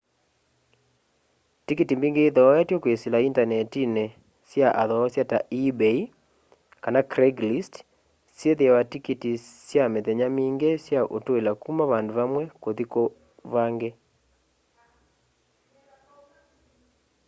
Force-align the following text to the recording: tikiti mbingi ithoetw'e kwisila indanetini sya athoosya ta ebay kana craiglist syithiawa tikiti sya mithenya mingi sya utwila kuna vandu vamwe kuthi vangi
tikiti 1.65 1.93
mbingi 1.97 2.21
ithoetw'e 2.29 2.77
kwisila 2.83 3.17
indanetini 3.27 4.03
sya 4.49 4.67
athoosya 4.81 5.23
ta 5.31 5.39
ebay 5.61 5.99
kana 6.83 6.99
craiglist 7.11 7.73
syithiawa 8.37 8.81
tikiti 8.91 9.31
sya 9.67 9.83
mithenya 9.93 10.27
mingi 10.37 10.69
sya 10.85 11.01
utwila 11.15 11.51
kuna 11.61 11.83
vandu 11.91 12.11
vamwe 12.19 12.43
kuthi 12.63 12.85
vangi 13.53 13.89